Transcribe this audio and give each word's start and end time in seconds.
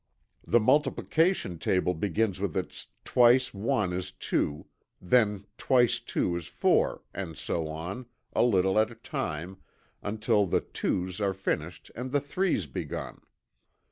The 0.43 0.59
multiplication 0.59 1.59
table 1.59 1.93
begins 1.93 2.39
with 2.39 2.57
its 2.57 2.87
"twice 3.05 3.53
1 3.53 3.93
is 3.93 4.11
2," 4.11 4.65
then 4.99 5.45
"twice 5.59 5.99
2 5.99 6.37
is 6.37 6.47
4," 6.47 7.03
and 7.13 7.37
so 7.37 7.67
on, 7.67 8.07
a 8.33 8.41
little 8.41 8.79
at 8.79 8.89
a 8.89 8.95
time 8.95 9.57
until 10.01 10.47
the 10.47 10.61
"twos" 10.61 11.21
are 11.21 11.35
finished 11.35 11.91
and 11.93 12.11
the 12.11 12.19
"threes" 12.19 12.65
begun. 12.65 13.21